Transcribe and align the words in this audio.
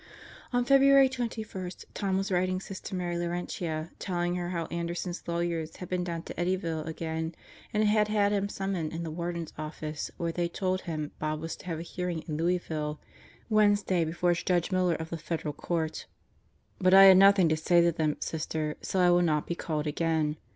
On 0.51 0.65
February 0.65 1.07
21 1.07 1.69
Tom 1.93 2.17
was 2.17 2.31
writing 2.31 2.59
Sister 2.59 2.95
Mary 2.95 3.19
Laurentia, 3.19 3.91
telling 3.99 4.33
her 4.33 4.49
how 4.49 4.65
Anderson's 4.71 5.21
lawyers 5.27 5.75
had 5.75 5.89
been 5.89 6.03
down 6.03 6.23
to 6.23 6.33
Eddyville 6.33 6.87
again 6.87 7.35
and 7.71 7.83
had 7.83 8.07
had 8.07 8.31
him 8.31 8.49
summoned 8.49 8.93
to 8.93 8.97
the 8.97 9.11
Warden's 9.11 9.53
office 9.59 10.09
where 10.17 10.31
they 10.31 10.47
told 10.49 10.81
him 10.81 11.11
Bob 11.19 11.39
was 11.39 11.55
to 11.57 11.65
have 11.67 11.77
a 11.77 11.83
hearing 11.83 12.21
in 12.27 12.35
Louisville 12.37 12.99
Wednes 13.47 13.85
day 13.85 14.03
before 14.03 14.33
Judge 14.33 14.71
Miller 14.71 14.95
of 14.95 15.11
the 15.11 15.19
Federal 15.19 15.53
Court. 15.53 16.07
"But 16.79 16.95
I 16.95 17.03
had 17.03 17.17
nothing 17.17 17.47
to 17.49 17.55
say 17.55 17.81
to 17.81 17.91
them, 17.91 18.17
Sister, 18.21 18.77
so 18.81 18.99
I 18.99 19.11
will 19.11 19.21
not 19.21 19.45
be 19.45 19.53
called 19.53 19.85
again. 19.85 20.37